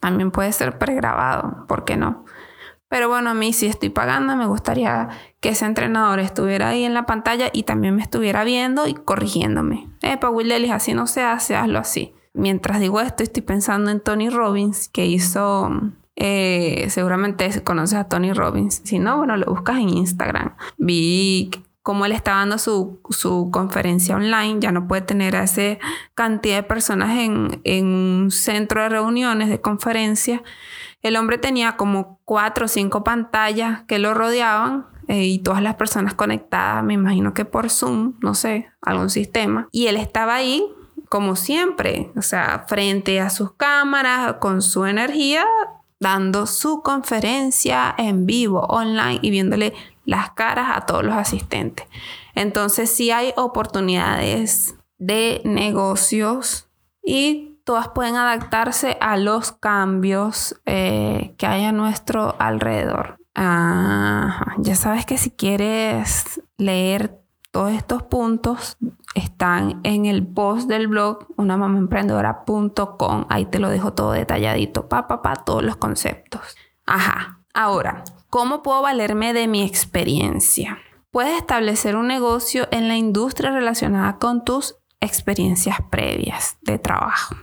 También 0.00 0.32
puede 0.32 0.52
ser 0.52 0.78
pregrabado, 0.78 1.66
¿por 1.68 1.84
qué 1.84 1.96
no? 1.96 2.24
Pero 2.92 3.08
bueno, 3.08 3.30
a 3.30 3.34
mí 3.34 3.54
si 3.54 3.68
estoy 3.68 3.88
pagando, 3.88 4.36
me 4.36 4.44
gustaría 4.44 5.08
que 5.40 5.48
ese 5.48 5.64
entrenador 5.64 6.20
estuviera 6.20 6.68
ahí 6.68 6.84
en 6.84 6.92
la 6.92 7.06
pantalla 7.06 7.48
y 7.50 7.62
también 7.62 7.96
me 7.96 8.02
estuviera 8.02 8.44
viendo 8.44 8.86
y 8.86 8.92
corrigiéndome. 8.92 9.88
Epa, 10.02 10.28
Will 10.28 10.52
Ellis, 10.52 10.72
así 10.72 10.92
no 10.92 11.06
se 11.06 11.22
hace, 11.22 11.56
hazlo 11.56 11.78
así. 11.78 12.12
Mientras 12.34 12.80
digo 12.80 13.00
esto, 13.00 13.22
estoy 13.22 13.44
pensando 13.44 13.90
en 13.90 14.00
Tony 14.00 14.28
Robbins, 14.28 14.90
que 14.90 15.06
hizo 15.06 15.70
eh, 16.16 16.84
seguramente 16.90 17.62
conoces 17.62 17.98
a 17.98 18.08
Tony 18.08 18.34
Robbins. 18.34 18.82
Si 18.84 18.98
no, 18.98 19.16
bueno, 19.16 19.38
lo 19.38 19.46
buscas 19.46 19.78
en 19.78 19.88
Instagram. 19.88 20.54
Vi 20.76 21.50
cómo 21.82 22.06
él 22.06 22.12
estaba 22.12 22.38
dando 22.38 22.58
su, 22.58 23.00
su, 23.10 23.50
conferencia 23.50 24.16
online. 24.16 24.60
Ya 24.60 24.72
no 24.72 24.86
puede 24.86 25.02
tener 25.02 25.36
a 25.36 25.44
esa 25.44 25.78
cantidad 26.14 26.56
de 26.56 26.62
personas 26.62 27.18
en, 27.18 27.60
en 27.64 27.86
un 27.86 28.30
centro 28.30 28.82
de 28.82 28.88
reuniones, 28.88 29.48
de 29.48 29.60
conferencias. 29.60 30.40
El 31.02 31.16
hombre 31.16 31.38
tenía 31.38 31.76
como 31.76 32.20
cuatro 32.24 32.66
o 32.66 32.68
cinco 32.68 33.02
pantallas 33.02 33.82
que 33.88 33.98
lo 33.98 34.14
rodeaban 34.14 34.86
eh, 35.08 35.26
y 35.26 35.38
todas 35.40 35.62
las 35.62 35.74
personas 35.74 36.14
conectadas, 36.14 36.84
me 36.84 36.94
imagino 36.94 37.34
que 37.34 37.44
por 37.44 37.70
Zoom, 37.70 38.14
no 38.20 38.34
sé, 38.34 38.70
algún 38.80 39.10
sistema. 39.10 39.68
Y 39.72 39.88
él 39.88 39.96
estaba 39.96 40.36
ahí 40.36 40.64
como 41.08 41.36
siempre, 41.36 42.10
o 42.16 42.22
sea, 42.22 42.64
frente 42.68 43.20
a 43.20 43.28
sus 43.28 43.52
cámaras, 43.52 44.34
con 44.34 44.62
su 44.62 44.86
energía, 44.86 45.44
dando 46.00 46.46
su 46.46 46.82
conferencia 46.82 47.94
en 47.98 48.24
vivo, 48.24 48.60
online 48.60 49.18
y 49.20 49.30
viéndole 49.30 49.74
las 50.04 50.30
caras 50.30 50.70
a 50.74 50.86
todos 50.86 51.04
los 51.04 51.14
asistentes. 51.14 51.86
Entonces 52.34 52.90
sí 52.90 53.10
hay 53.10 53.32
oportunidades 53.36 54.74
de 54.98 55.40
negocios 55.44 56.68
y 57.02 57.58
todas 57.64 57.88
pueden 57.88 58.16
adaptarse 58.16 58.96
a 59.00 59.16
los 59.16 59.52
cambios 59.52 60.60
eh, 60.66 61.34
que 61.38 61.46
hay 61.46 61.64
a 61.64 61.72
nuestro 61.72 62.36
alrededor. 62.38 63.18
ya 63.34 64.74
sabes 64.74 65.06
que 65.06 65.18
si 65.18 65.30
quieres 65.30 66.42
leer 66.58 67.18
todos 67.50 67.72
estos 67.72 68.02
puntos, 68.02 68.78
están 69.14 69.80
en 69.84 70.06
el 70.06 70.26
post 70.26 70.68
del 70.68 70.88
blog 70.88 71.26
unamamaemprendedora.com. 71.36 73.26
Ahí 73.28 73.44
te 73.44 73.58
lo 73.58 73.68
dejo 73.68 73.92
todo 73.92 74.12
detalladito, 74.12 74.88
pa, 74.88 75.06
pa, 75.06 75.20
pa, 75.20 75.36
todos 75.36 75.62
los 75.62 75.76
conceptos. 75.76 76.56
Ajá. 76.86 77.40
Ahora, 77.52 78.04
¿cómo 78.32 78.62
puedo 78.62 78.80
valerme 78.80 79.34
de 79.34 79.46
mi 79.46 79.62
experiencia? 79.62 80.78
Puedes 81.10 81.36
establecer 81.36 81.96
un 81.96 82.06
negocio 82.06 82.66
en 82.70 82.88
la 82.88 82.96
industria 82.96 83.50
relacionada 83.50 84.16
con 84.16 84.42
tus 84.42 84.76
experiencias 85.00 85.76
previas 85.90 86.56
de 86.62 86.78
trabajo. 86.78 87.36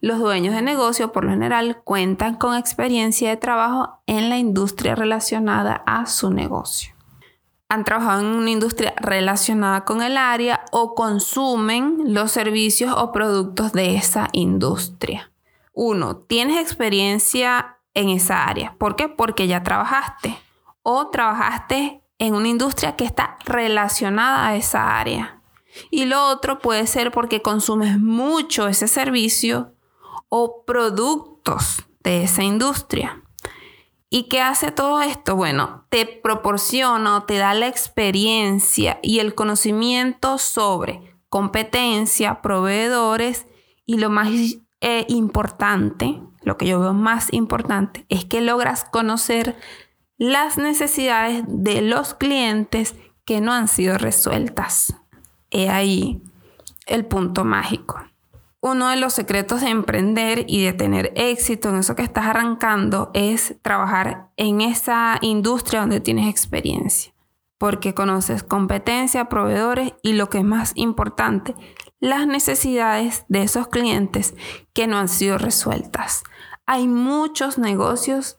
Los 0.00 0.20
dueños 0.20 0.54
de 0.54 0.62
negocio 0.62 1.12
por 1.12 1.24
lo 1.24 1.32
general 1.32 1.82
cuentan 1.84 2.36
con 2.36 2.56
experiencia 2.56 3.28
de 3.28 3.36
trabajo 3.36 4.00
en 4.06 4.30
la 4.30 4.38
industria 4.38 4.94
relacionada 4.94 5.82
a 5.84 6.06
su 6.06 6.30
negocio. 6.30 6.94
Han 7.68 7.84
trabajado 7.84 8.22
en 8.22 8.28
una 8.28 8.50
industria 8.50 8.94
relacionada 8.96 9.84
con 9.84 10.00
el 10.00 10.16
área 10.16 10.64
o 10.72 10.94
consumen 10.94 12.14
los 12.14 12.32
servicios 12.32 12.94
o 12.96 13.12
productos 13.12 13.74
de 13.74 13.96
esa 13.96 14.30
industria. 14.32 15.30
Uno, 15.74 16.16
tienes 16.16 16.58
experiencia 16.58 17.76
en 17.94 18.08
esa 18.08 18.44
área. 18.44 18.74
¿Por 18.78 18.96
qué? 18.96 19.08
Porque 19.08 19.46
ya 19.46 19.62
trabajaste 19.62 20.36
o 20.82 21.08
trabajaste 21.08 22.02
en 22.18 22.34
una 22.34 22.48
industria 22.48 22.96
que 22.96 23.04
está 23.04 23.36
relacionada 23.44 24.46
a 24.46 24.56
esa 24.56 24.98
área. 24.98 25.40
Y 25.90 26.04
lo 26.04 26.28
otro 26.28 26.58
puede 26.58 26.86
ser 26.86 27.10
porque 27.10 27.42
consumes 27.42 27.98
mucho 27.98 28.68
ese 28.68 28.88
servicio 28.88 29.74
o 30.28 30.64
productos 30.64 31.84
de 32.00 32.24
esa 32.24 32.42
industria. 32.42 33.22
¿Y 34.14 34.24
qué 34.24 34.42
hace 34.42 34.70
todo 34.70 35.00
esto? 35.00 35.36
Bueno, 35.36 35.86
te 35.88 36.04
proporciona, 36.04 37.24
te 37.26 37.38
da 37.38 37.54
la 37.54 37.66
experiencia 37.66 38.98
y 39.02 39.20
el 39.20 39.34
conocimiento 39.34 40.36
sobre 40.36 41.16
competencia, 41.30 42.42
proveedores 42.42 43.46
y 43.86 43.96
lo 43.96 44.10
más 44.10 44.28
eh, 44.82 45.06
importante, 45.08 46.20
lo 46.42 46.56
que 46.56 46.66
yo 46.66 46.80
veo 46.80 46.92
más 46.92 47.32
importante, 47.32 48.06
es 48.08 48.24
que 48.24 48.40
logras 48.40 48.84
conocer 48.84 49.56
las 50.18 50.58
necesidades 50.58 51.44
de 51.46 51.82
los 51.82 52.14
clientes 52.14 52.94
que 53.24 53.40
no 53.40 53.52
han 53.52 53.68
sido 53.68 53.98
resueltas. 53.98 54.94
He 55.50 55.68
ahí 55.68 56.22
el 56.86 57.06
punto 57.06 57.44
mágico 57.44 58.02
uno 58.62 58.88
de 58.90 58.96
los 58.96 59.12
secretos 59.12 59.60
de 59.60 59.70
emprender 59.70 60.44
y 60.46 60.64
de 60.64 60.72
tener 60.72 61.12
éxito 61.16 61.68
en 61.68 61.76
eso 61.78 61.96
que 61.96 62.04
estás 62.04 62.26
arrancando 62.26 63.10
es 63.12 63.56
trabajar 63.60 64.30
en 64.36 64.60
esa 64.60 65.18
industria 65.20 65.80
donde 65.80 65.98
tienes 65.98 66.28
experiencia, 66.28 67.12
porque 67.58 67.92
conoces 67.92 68.44
competencia, 68.44 69.28
proveedores 69.28 69.94
y 70.02 70.12
lo 70.12 70.30
que 70.30 70.38
es 70.38 70.44
más 70.44 70.72
importante, 70.76 71.56
las 71.98 72.28
necesidades 72.28 73.24
de 73.28 73.42
esos 73.42 73.66
clientes 73.66 74.34
que 74.72 74.86
no 74.86 74.96
han 74.96 75.08
sido 75.08 75.38
resueltas. 75.38 76.22
Hay 76.72 76.88
muchos 76.88 77.58
negocios 77.58 78.38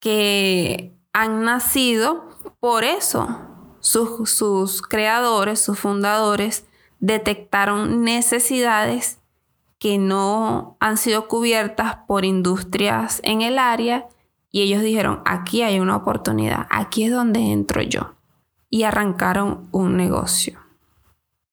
que 0.00 0.96
han 1.12 1.44
nacido 1.44 2.28
por 2.58 2.82
eso. 2.82 3.38
Sus, 3.78 4.30
sus 4.30 4.82
creadores, 4.82 5.60
sus 5.60 5.78
fundadores, 5.78 6.66
detectaron 6.98 8.02
necesidades 8.02 9.20
que 9.78 9.96
no 9.98 10.76
han 10.80 10.96
sido 10.96 11.28
cubiertas 11.28 11.98
por 12.08 12.24
industrias 12.24 13.20
en 13.22 13.42
el 13.42 13.60
área 13.60 14.08
y 14.50 14.62
ellos 14.62 14.82
dijeron, 14.82 15.22
aquí 15.24 15.62
hay 15.62 15.78
una 15.78 15.94
oportunidad, 15.94 16.66
aquí 16.68 17.04
es 17.04 17.12
donde 17.12 17.52
entro 17.52 17.80
yo. 17.80 18.16
Y 18.70 18.82
arrancaron 18.82 19.68
un 19.70 19.96
negocio. 19.96 20.58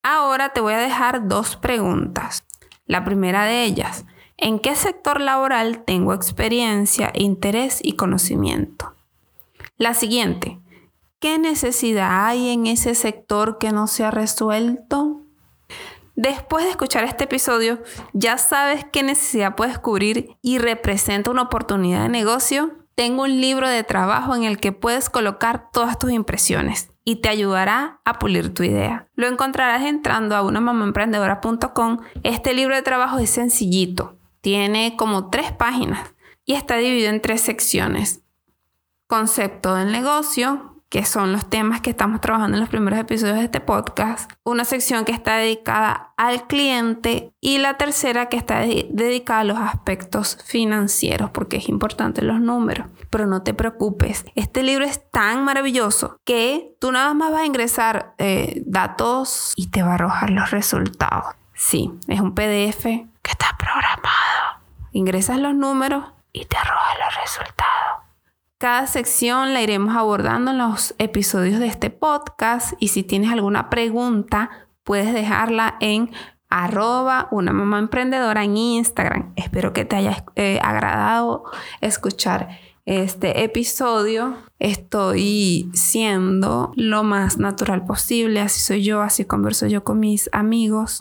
Ahora 0.02 0.48
te 0.48 0.60
voy 0.60 0.72
a 0.72 0.78
dejar 0.78 1.28
dos 1.28 1.54
preguntas. 1.54 2.42
La 2.86 3.04
primera 3.04 3.44
de 3.44 3.62
ellas, 3.62 4.06
¿en 4.40 4.58
qué 4.58 4.74
sector 4.74 5.20
laboral 5.20 5.84
tengo 5.84 6.14
experiencia, 6.14 7.12
interés 7.14 7.78
y 7.82 7.92
conocimiento? 7.92 8.94
La 9.76 9.94
siguiente, 9.94 10.58
¿qué 11.20 11.38
necesidad 11.38 12.26
hay 12.26 12.50
en 12.50 12.66
ese 12.66 12.94
sector 12.94 13.58
que 13.58 13.70
no 13.70 13.86
se 13.86 14.04
ha 14.04 14.10
resuelto? 14.10 15.20
Después 16.16 16.64
de 16.64 16.70
escuchar 16.70 17.04
este 17.04 17.24
episodio, 17.24 17.82
ya 18.12 18.36
sabes 18.36 18.84
qué 18.90 19.02
necesidad 19.02 19.54
puedes 19.54 19.78
cubrir 19.78 20.36
y 20.42 20.58
representa 20.58 21.30
una 21.30 21.42
oportunidad 21.42 22.02
de 22.02 22.08
negocio. 22.08 22.72
Tengo 22.94 23.22
un 23.22 23.40
libro 23.40 23.68
de 23.68 23.84
trabajo 23.84 24.34
en 24.34 24.44
el 24.44 24.58
que 24.58 24.72
puedes 24.72 25.08
colocar 25.08 25.70
todas 25.72 25.98
tus 25.98 26.10
impresiones 26.10 26.90
y 27.04 27.16
te 27.16 27.30
ayudará 27.30 28.00
a 28.04 28.18
pulir 28.18 28.52
tu 28.52 28.62
idea. 28.62 29.08
Lo 29.14 29.28
encontrarás 29.28 29.82
entrando 29.82 30.36
a 30.36 30.42
unamamaemprendedora.com. 30.42 31.98
Este 32.22 32.52
libro 32.52 32.74
de 32.74 32.82
trabajo 32.82 33.18
es 33.18 33.30
sencillito, 33.30 34.19
tiene 34.40 34.96
como 34.96 35.30
tres 35.30 35.52
páginas 35.52 36.14
y 36.44 36.54
está 36.54 36.76
dividido 36.76 37.10
en 37.10 37.20
tres 37.20 37.40
secciones. 37.40 38.22
Concepto 39.06 39.74
del 39.74 39.92
negocio, 39.92 40.70
que 40.90 41.04
son 41.04 41.32
los 41.32 41.48
temas 41.48 41.80
que 41.80 41.90
estamos 41.90 42.20
trabajando 42.20 42.56
en 42.56 42.60
los 42.60 42.68
primeros 42.68 42.98
episodios 42.98 43.36
de 43.36 43.44
este 43.44 43.60
podcast, 43.60 44.30
una 44.42 44.64
sección 44.64 45.04
que 45.04 45.12
está 45.12 45.36
dedicada 45.36 46.12
al 46.16 46.48
cliente 46.48 47.32
y 47.40 47.58
la 47.58 47.76
tercera 47.76 48.28
que 48.28 48.36
está 48.36 48.58
dedicada 48.58 49.40
a 49.40 49.44
los 49.44 49.58
aspectos 49.58 50.36
financieros, 50.44 51.30
porque 51.30 51.58
es 51.58 51.68
importante 51.68 52.22
los 52.22 52.40
números. 52.40 52.88
Pero 53.08 53.26
no 53.26 53.42
te 53.42 53.54
preocupes, 53.54 54.24
este 54.34 54.64
libro 54.64 54.84
es 54.84 55.08
tan 55.10 55.44
maravilloso 55.44 56.16
que 56.24 56.74
tú 56.80 56.90
nada 56.90 57.14
más 57.14 57.30
vas 57.30 57.42
a 57.42 57.46
ingresar 57.46 58.14
eh, 58.18 58.60
datos 58.66 59.52
y 59.54 59.68
te 59.68 59.82
va 59.82 59.92
a 59.92 59.94
arrojar 59.94 60.30
los 60.30 60.50
resultados. 60.50 61.36
Sí, 61.54 61.92
es 62.08 62.20
un 62.20 62.34
PDF. 62.34 62.86
Ingresas 64.92 65.38
los 65.38 65.54
números 65.54 66.04
y 66.32 66.44
te 66.44 66.56
arroja 66.56 66.98
los 67.04 67.14
resultados. 67.22 68.10
Cada 68.58 68.86
sección 68.86 69.54
la 69.54 69.62
iremos 69.62 69.96
abordando 69.96 70.50
en 70.50 70.58
los 70.58 70.94
episodios 70.98 71.60
de 71.60 71.66
este 71.66 71.90
podcast 71.90 72.74
y 72.78 72.88
si 72.88 73.02
tienes 73.02 73.32
alguna 73.32 73.70
pregunta 73.70 74.50
puedes 74.84 75.14
dejarla 75.14 75.76
en 75.80 76.10
arroba 76.50 77.28
una 77.30 77.52
mamá 77.52 77.78
emprendedora 77.78 78.44
en 78.44 78.56
Instagram. 78.56 79.32
Espero 79.36 79.72
que 79.72 79.84
te 79.84 79.96
haya 79.96 80.24
eh, 80.34 80.58
agradado 80.62 81.44
escuchar 81.80 82.58
este 82.84 83.44
episodio. 83.44 84.36
Estoy 84.58 85.70
siendo 85.72 86.72
lo 86.74 87.04
más 87.04 87.38
natural 87.38 87.84
posible, 87.84 88.40
así 88.40 88.60
soy 88.60 88.82
yo, 88.82 89.00
así 89.00 89.24
converso 89.24 89.68
yo 89.68 89.84
con 89.84 90.00
mis 90.00 90.28
amigos. 90.32 91.00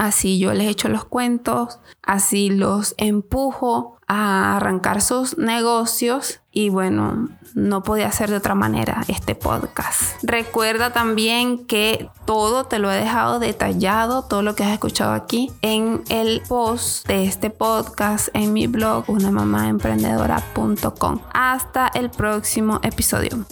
Así 0.00 0.38
yo 0.38 0.54
les 0.54 0.68
echo 0.68 0.88
los 0.88 1.04
cuentos, 1.04 1.78
así 2.02 2.48
los 2.48 2.94
empujo 2.96 3.98
a 4.08 4.56
arrancar 4.56 5.02
sus 5.02 5.36
negocios 5.36 6.40
y 6.50 6.70
bueno, 6.70 7.28
no 7.54 7.82
podía 7.82 8.10
ser 8.10 8.30
de 8.30 8.36
otra 8.36 8.54
manera 8.54 9.04
este 9.08 9.34
podcast. 9.34 10.14
Recuerda 10.22 10.94
también 10.94 11.66
que 11.66 12.08
todo 12.24 12.64
te 12.64 12.78
lo 12.78 12.90
he 12.90 12.96
dejado 12.96 13.38
detallado, 13.38 14.22
todo 14.22 14.40
lo 14.42 14.54
que 14.54 14.64
has 14.64 14.72
escuchado 14.72 15.12
aquí 15.12 15.52
en 15.60 16.02
el 16.08 16.40
post 16.48 17.06
de 17.06 17.24
este 17.24 17.50
podcast 17.50 18.28
en 18.32 18.54
mi 18.54 18.66
blog 18.66 19.04
unamamaemprendedora.com. 19.06 21.20
Hasta 21.34 21.88
el 21.88 22.08
próximo 22.10 22.80
episodio. 22.82 23.44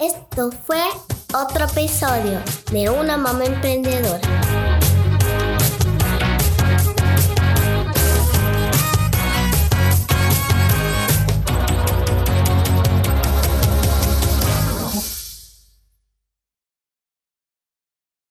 Esto 0.00 0.50
fue 0.50 0.80
otro 1.34 1.64
episodio 1.64 2.40
de 2.70 2.90
Una 2.90 3.16
Mamá 3.16 3.44
Emprendedora. 3.44 4.41